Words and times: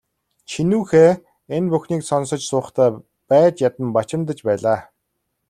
Чинүүхэй 0.51 1.09
энэ 1.55 1.69
бүхнийг 1.71 2.03
сонсож 2.09 2.41
суухдаа 2.47 2.89
байж 3.29 3.55
ядан 3.67 3.87
бачимдаж 3.97 4.39
байлаа. 4.47 4.79